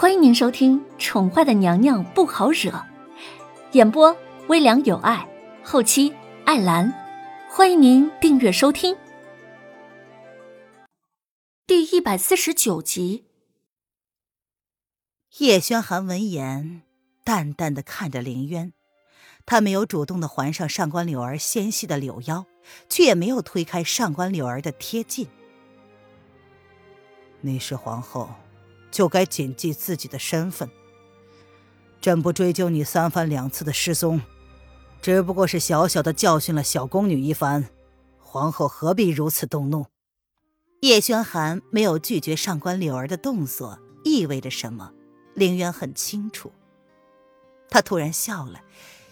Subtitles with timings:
[0.00, 2.70] 欢迎您收听《宠坏的娘娘不好惹》，
[3.72, 5.28] 演播微凉有爱，
[5.64, 6.14] 后期
[6.44, 6.94] 艾兰。
[7.50, 8.96] 欢迎您订阅收听。
[11.66, 13.24] 第一百四十九集。
[15.38, 16.82] 叶轩寒闻言，
[17.24, 18.72] 淡淡的看着林渊，
[19.44, 22.46] 他没有主动的环上上官柳儿纤细的柳腰，
[22.88, 25.26] 却也没有推开上官柳儿的贴近。
[27.40, 28.30] 你是皇后。
[28.98, 30.68] 就该谨记自己的身份。
[32.00, 34.20] 朕不追究你三番两次的失踪，
[35.00, 37.68] 只不过是小小的教训了小宫女一番。
[38.18, 39.86] 皇后何必如此动怒？
[40.80, 44.92] 叶轩寒没有拒绝上官柳儿的动作，意味着什么？
[45.34, 46.50] 凌渊很清楚。
[47.70, 48.62] 他突然笑了，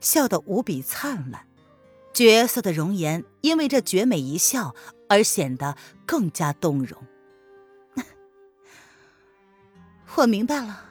[0.00, 1.46] 笑得无比灿烂，
[2.14, 4.74] 绝色的容颜因为这绝美一笑
[5.10, 6.98] 而显得更加动容。
[10.16, 10.84] 我明白了，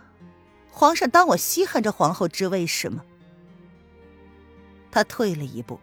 [0.70, 3.04] 皇上当我稀罕这皇后之位是吗？
[4.92, 5.80] 他退了一步，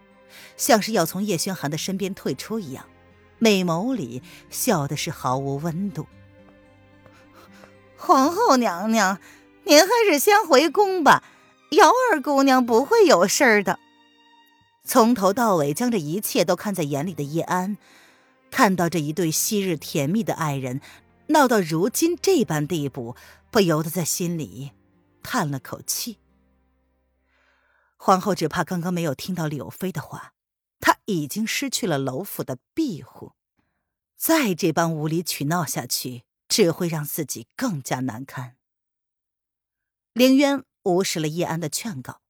[0.55, 2.85] 像是要从叶轩寒的身边退出一样，
[3.39, 6.07] 美眸里笑的是毫无温度。
[7.97, 9.19] 皇后娘娘，
[9.65, 11.23] 您还是先回宫吧，
[11.71, 13.79] 瑶儿姑娘不会有事儿的。
[14.83, 17.77] 从头到尾将这一切都看在眼里的叶安，
[18.49, 20.79] 看到这一对昔日甜蜜的爱人。
[21.31, 23.15] 闹到如今这般地步，
[23.49, 24.71] 不由得在心里
[25.23, 26.19] 叹了口气。
[27.97, 30.33] 皇后只怕刚刚没有听到柳妃的话，
[30.79, 33.33] 她已经失去了楼府的庇护，
[34.15, 38.55] 再这般无理取闹下去，只会让自己更加难堪。
[40.13, 42.21] 凌渊无视了叶安的劝告：“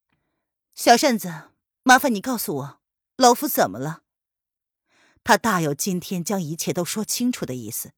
[0.76, 1.52] 小扇子，
[1.84, 2.82] 麻烦你告诉我，
[3.16, 4.04] 老夫怎么了？”
[5.24, 7.94] 他大有今天将一切都说清楚的意思。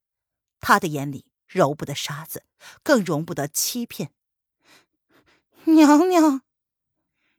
[0.63, 2.45] 他的眼里揉不得沙子，
[2.83, 4.11] 更容不得欺骗。
[5.65, 6.41] 娘娘，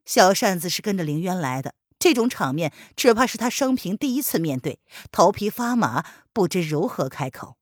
[0.04, 4.78] 小扇子是跟着凌渊来的，这种场面只怕是他生平第一次面对，
[5.10, 7.56] 头皮发麻，不知如何开口。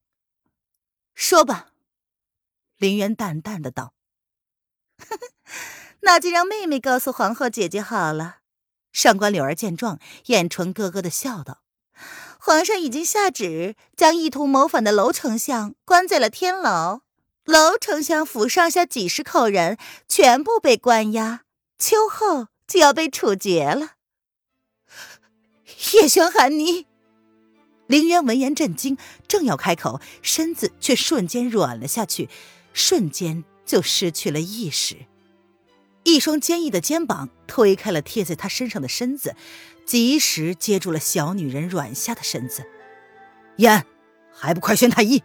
[1.15, 1.69] 说吧，
[2.77, 3.95] 凌渊淡淡的道
[6.03, 8.39] ：“那就让妹妹告诉皇后姐姐好了。”
[8.93, 11.62] 上官柳儿见状，眼唇咯咯的笑道。
[12.45, 17.03] 皇上已经下旨，将意图谋反的娄丞相关在了天牢。
[17.45, 21.43] 娄丞相府上下几十口人全部被关押，
[21.79, 23.93] 秋后就要被处决了。
[25.95, 26.87] 叶轩寒，你……
[27.87, 28.99] 凌渊闻言震惊，
[29.29, 32.29] 正要开口，身子却瞬间软了下去，
[32.73, 34.97] 瞬间就失去了意识。
[36.03, 39.37] 一双坚毅的肩膀推开了贴在他身上的身子。
[39.85, 42.65] 及时接住了小女人软下的身子，
[43.57, 43.85] 燕，
[44.33, 45.23] 还不快宣太医！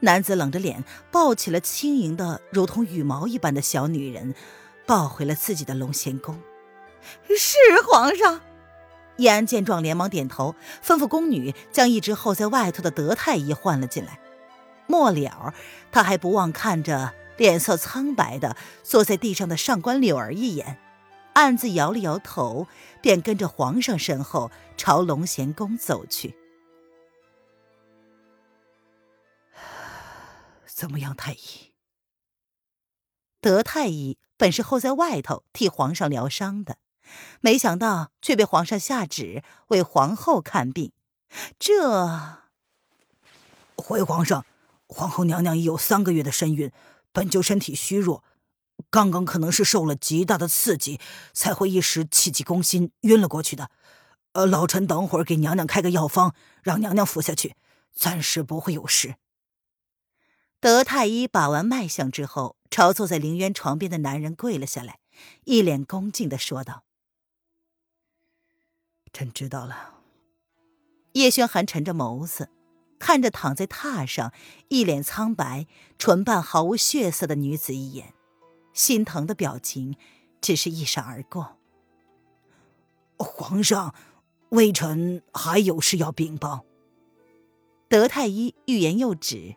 [0.00, 4.34] 男子冷着脸抱起了轻盈的如同羽毛一般的小女人，
[4.86, 6.40] 抱回了自己的龙贤宫。
[7.36, 7.56] 是
[7.86, 8.40] 皇上。
[9.18, 14.18] 燕安见状，连忙点头，吩咐宫女将一直候在外头的德太医唤了进来。
[14.86, 15.54] 末了，
[15.92, 20.78] 他还不忘看着脸色苍白的坐在地上的上官柳儿一眼。
[21.34, 22.66] 暗自摇了摇头，
[23.00, 26.36] 便跟着皇上身后朝龙贤宫走去。
[30.66, 31.72] 怎么样，太医？
[33.40, 36.78] 德太医本是候在外头替皇上疗伤的，
[37.40, 40.92] 没想到却被皇上下旨为皇后看病。
[41.58, 42.38] 这，
[43.74, 44.44] 回皇上，
[44.86, 46.70] 皇后娘娘已有三个月的身孕，
[47.10, 48.22] 本就身体虚弱。
[48.90, 51.00] 刚刚可能是受了极大的刺激，
[51.32, 53.70] 才会一时气急攻心晕了过去的。
[54.32, 57.54] 呃，老臣等会儿给娘娘开个药方，让娘娘服下去，
[57.94, 59.16] 暂时不会有事。
[60.58, 65.00] 德太医把完脉象之后，朝坐在凌渊床边的男人跪了下来，
[65.44, 66.84] 一脸恭敬的说道
[69.12, 69.94] ：“臣知道了。”
[71.14, 72.48] 叶轩寒沉着眸子，
[72.98, 74.32] 看着躺在榻上、
[74.68, 75.66] 一脸苍白、
[75.98, 78.14] 唇瓣毫无血色的女子一眼。
[78.72, 79.96] 心疼的表情
[80.40, 81.58] 只是一闪而过。
[83.16, 83.94] 皇上，
[84.50, 86.64] 微臣还有事要禀报。
[87.88, 89.56] 德太医欲言又止。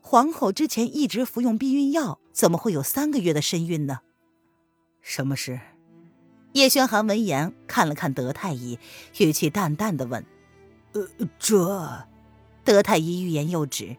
[0.00, 4.00] 皇后之前一直服用避孕药，怎么会有三个月的身孕呢？
[5.00, 5.60] 什么事？
[6.52, 8.78] 叶轩寒闻言看了看德太医，
[9.18, 10.24] 语气淡淡的问
[10.92, 12.06] ：“呃，这……”
[12.64, 13.96] 德太医欲言又止。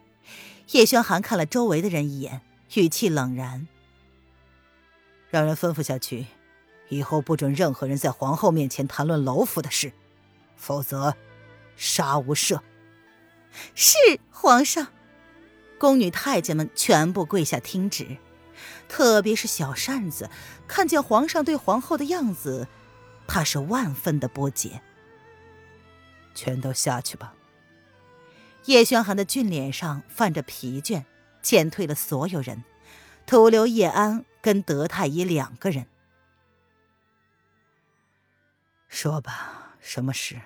[0.72, 2.42] 叶轩寒看了周围的人一眼，
[2.75, 3.68] 语气冷然。
[5.30, 6.27] 让人吩咐下去，
[6.89, 9.92] 以后不准任何人在皇后面前谈论楼府的事，
[10.56, 11.16] 否则
[11.75, 12.60] 杀无赦。
[13.74, 13.98] 是
[14.30, 14.88] 皇上。
[15.77, 18.18] 宫女太监们全部跪下听旨，
[18.88, 20.30] 特别是小扇子，
[20.68, 22.68] 看见皇上对皇后的样子，
[23.27, 24.81] 怕是万分的不解。
[26.33, 27.33] 全都下去吧。
[28.66, 31.04] 叶轩寒的俊脸上泛着疲倦，
[31.44, 32.63] 遣退了所有人，
[33.25, 35.88] 徒留叶安跟德太医两个人。
[38.88, 40.39] 说吧，什么事？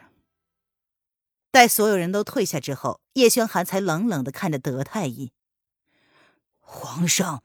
[1.51, 5.33] 待所有人都退下之后，叶轩寒才冷冷的看着德太医。
[6.61, 7.43] 皇上，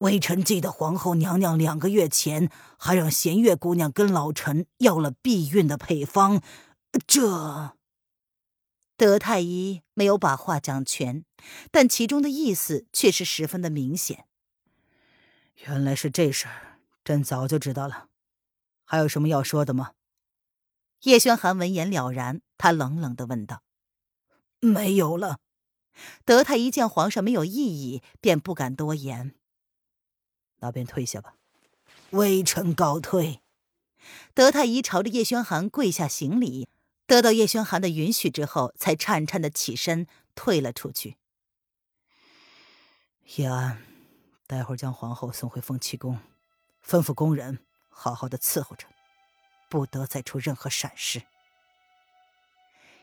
[0.00, 6.42] 微臣记得皇后娘娘两个月前还让弦月姑娘跟老臣要了避孕的配方，
[7.06, 7.74] 这……
[8.98, 11.24] 德太医没有把话讲全，
[11.70, 14.26] 但其中的意思却是十分的明显。
[15.64, 18.08] 原来是这事儿，朕早就知道了。
[18.84, 19.92] 还有什么要说的吗？
[21.02, 23.62] 叶轩寒闻言了然，他冷冷的问道
[24.60, 25.38] ：“没有了。”
[26.24, 29.34] 德太医见皇上没有异议，便不敢多言。
[30.58, 31.36] 那便退下吧。
[32.10, 33.40] 微臣告退。
[34.34, 36.68] 德太医朝着叶轩寒跪下行礼。
[37.06, 41.16] 得到叶轩寒的允许之后，才颤颤的起身退了出去。
[43.36, 43.80] 叶安，
[44.46, 46.18] 待会儿将皇后送回凤栖宫，
[46.84, 47.58] 吩咐宫人
[47.88, 48.86] 好好的伺候着，
[49.68, 51.22] 不得再出任何闪失。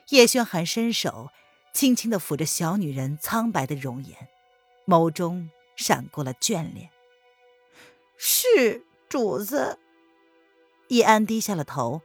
[0.08, 1.30] 叶轩寒伸手
[1.72, 4.28] 轻轻的抚着小女人苍白的容颜，
[4.86, 6.90] 眸中闪过了眷恋。
[8.16, 9.78] 是主子。
[10.88, 12.02] 易安低下了头。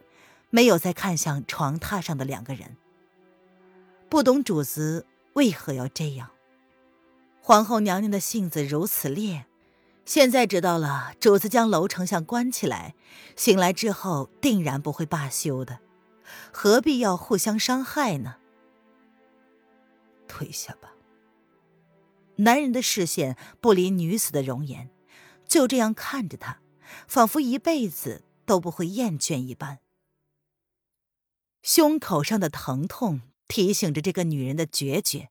[0.51, 2.75] 没有再看向床榻上的两个人，
[4.09, 6.31] 不懂主子为何要这样。
[7.49, 9.47] 皇后娘娘的性子如此烈，
[10.05, 12.93] 现在知道了主子将娄丞相关起来，
[13.35, 15.79] 醒来之后定然不会罢休的，
[16.53, 18.35] 何必要互相伤害呢？
[20.27, 20.93] 退下吧。
[22.35, 24.91] 男人的视线不离女子的容颜，
[25.47, 26.59] 就这样看着她，
[27.07, 29.79] 仿佛一辈子都不会厌倦一般。
[31.63, 35.29] 胸口上的疼痛提醒着这个女人的决绝。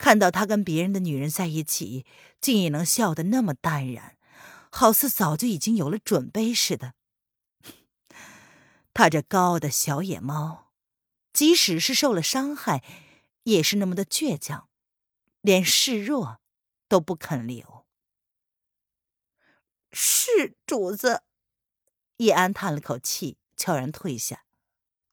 [0.00, 2.06] 看到他跟别人的女人在一起，
[2.40, 4.16] 竟也能笑得那么淡然，
[4.70, 6.94] 好似早就已经有了准备似的。
[8.94, 10.72] 他这高傲的小野猫，
[11.34, 12.82] 即使是受了伤害，
[13.42, 14.70] 也是那么的倔强，
[15.42, 16.40] 连示弱
[16.88, 17.84] 都不肯留。
[19.92, 21.24] 是主子。
[22.16, 24.44] 叶安叹了口气，悄然退下。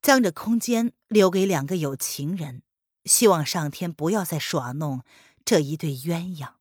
[0.01, 2.63] 将这空间留给两个有情人，
[3.07, 5.04] 希望上天不要再耍弄
[5.45, 6.54] 这一对鸳鸯。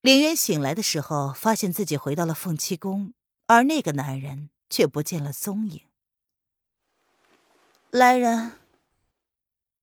[0.00, 3.14] 林渊醒来的时候，发现自己回到了凤栖宫，
[3.46, 5.82] 而那个男人却不见了踪影。
[7.90, 8.52] 来人！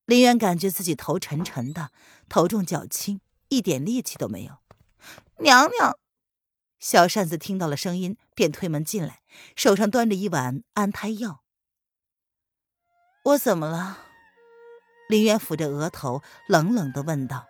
[0.06, 1.92] 林渊感觉自己头沉沉的，
[2.30, 3.20] 头重脚轻，
[3.50, 4.60] 一点力气都没有。
[5.40, 5.98] 娘娘。
[6.80, 9.22] 小扇子听到了声音，便推门进来，
[9.56, 11.43] 手上端着一碗安胎药。
[13.24, 14.00] 我怎么了？
[15.08, 17.46] 林渊抚着额头，冷冷的问道。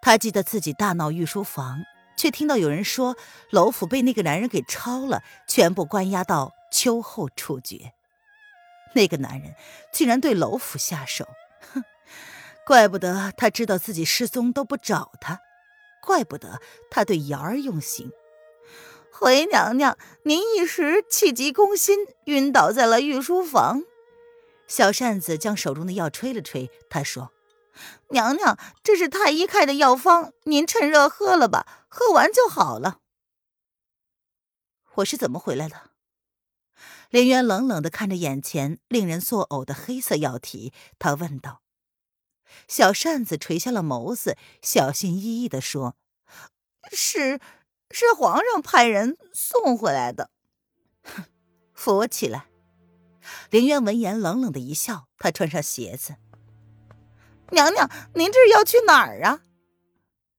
[0.00, 1.82] 他记得自己大闹御书房，
[2.16, 3.16] 却听到有人说
[3.50, 7.92] 楼府被那个男人给抄了，全部关押到秋后处决。
[8.94, 9.54] 那个男人
[9.92, 11.26] 竟然对楼府下手，
[11.72, 11.82] 哼！
[12.64, 15.40] 怪不得他知道自己失踪都不找他，
[16.00, 16.60] 怪不得
[16.92, 18.12] 他对瑶儿用刑。
[19.10, 23.82] 回娘娘，您一时气急攻心，晕倒在了御书房。
[24.70, 27.32] 小扇子将手中的药吹了吹，他说
[28.10, 33.00] ：“娘娘，这是太医开的药方，您趁热喝了吧，喝完就好了。”
[34.94, 35.90] 我是怎么回来的？
[37.10, 41.62] 林渊冷冷的看着眼前令人作呕的黑色药体，他问道。
[42.68, 45.96] 小扇子垂下了眸子，小心翼翼的说
[46.92, 47.40] ：“是。”
[47.92, 50.30] 是皇上派人送回来的。
[51.74, 52.49] 扶我起来。
[53.50, 56.14] 林渊闻言冷冷的一笑，他穿上鞋子。
[57.50, 59.40] 娘娘，您这是要去哪儿啊？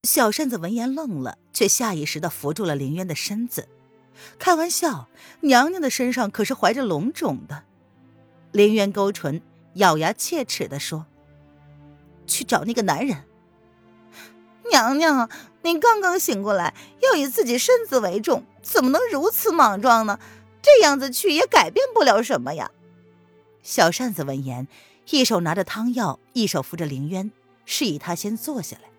[0.03, 3.67] 小扇子闻言愣了，却下意识的扶住了林渊的身子。
[4.39, 5.09] 开玩笑，
[5.41, 7.63] 娘娘的身上可是怀着龙种的。
[8.53, 9.41] 林渊勾唇，
[9.73, 11.05] 咬牙切齿的说
[12.25, 13.25] ：“去找那个男人。”
[14.71, 15.29] 娘娘，
[15.63, 20.17] 您刚刚醒过来，要以自己身子为重，怎么能如此莽撞呢？
[20.61, 22.71] 这样子去也改变不了什么呀。
[23.63, 24.67] 小扇子闻言，
[25.09, 27.31] 一手拿着汤药，一手扶着凌渊，
[27.65, 28.89] 示意他先坐下来。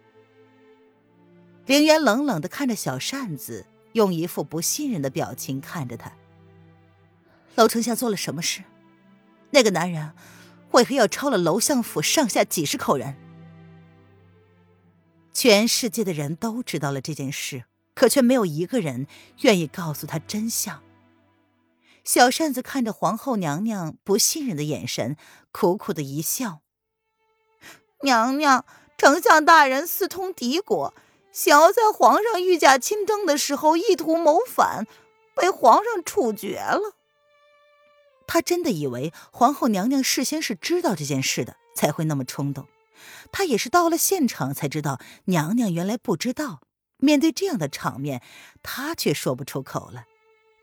[1.67, 6.13] 凌渊冷冷的看着小扇子，用一副不信任的表情看着他。
[7.57, 8.63] 娄丞相做了什么事？
[9.51, 10.13] 那个男人，
[10.73, 13.17] 为何要抄了娄相府上下几十口人？
[15.33, 17.65] 全世界的人都知道了这件事，
[17.95, 19.07] 可却没有一个人
[19.41, 20.83] 愿意告诉他真相。
[22.05, 25.17] 小扇子看着皇后娘娘不信任的眼神，
[25.53, 26.61] 苦苦的一笑
[28.03, 28.65] ：“娘娘，
[28.99, 30.95] 丞相大人私通敌国，
[31.31, 34.87] 想要在皇上御驾亲征的时候意图谋反，
[35.37, 36.97] 被皇上处决了。”
[38.27, 42.67] 他真的以为皇后娘娘事先是知道这件事的，才会那么冲动。
[43.31, 46.61] 他也是到了现场才知道，娘娘原来不知道。
[46.97, 48.23] 面对这样的场面，
[48.63, 50.07] 他却说不出口了。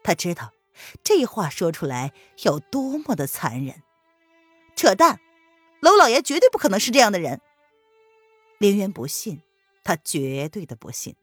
[0.04, 0.52] 他知道。
[1.04, 3.84] 这话说出来有多么的残忍！
[4.76, 5.20] 扯淡！
[5.82, 7.42] 娄老爷绝对不可能是这样的人。
[8.58, 9.42] 凌渊不信，
[9.84, 11.16] 他绝对的不信，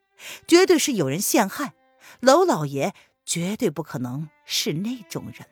[0.46, 1.74] 绝对是有人陷害
[2.20, 2.94] 娄老爷，
[3.24, 5.46] 绝对不可能是那种人。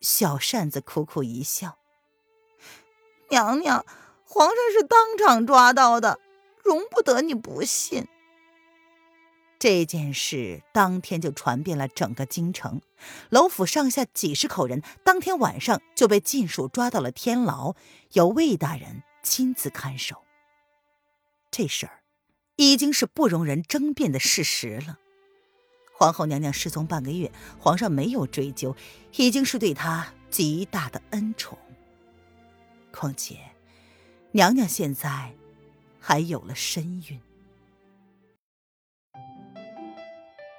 [0.00, 1.78] 小扇子苦苦一笑
[3.30, 3.84] ：“娘娘，
[4.24, 6.20] 皇上是当场抓到的，
[6.62, 8.06] 容不得你不信。”
[9.64, 12.82] 这件事当天就传遍了整个京城，
[13.30, 17.74] 楼府上下几十口人，当天晚上就被禁属抓到了天牢，
[18.12, 20.20] 由魏大人亲自看守。
[21.50, 22.00] 这事儿
[22.56, 24.98] 已经是不容人争辩的事实了。
[25.94, 28.76] 皇后娘娘失踪半个月，皇上没有追究，
[29.16, 31.56] 已经是对她极大的恩宠。
[32.92, 33.38] 况且，
[34.32, 35.32] 娘娘现在
[35.98, 37.18] 还有了身孕。